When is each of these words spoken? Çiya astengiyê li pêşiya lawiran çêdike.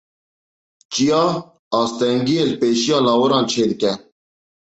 Çiya 0.91 1.23
astengiyê 1.79 2.43
li 2.49 2.55
pêşiya 2.61 2.97
lawiran 3.05 3.45
çêdike. 3.51 3.91